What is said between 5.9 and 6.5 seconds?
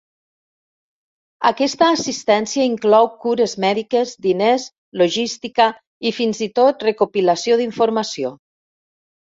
i fins